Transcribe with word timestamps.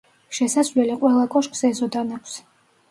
შესასვლელი 0.37 0.95
ყველა 1.03 1.29
კოშკს 1.37 1.63
ეზოდან 1.73 2.13
აქვს. 2.19 2.37